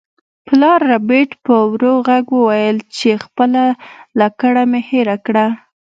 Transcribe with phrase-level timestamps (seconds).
[0.47, 3.63] پلار ربیټ په ورو غږ وویل چې خپله
[4.19, 5.45] لکړه مې هیره کړه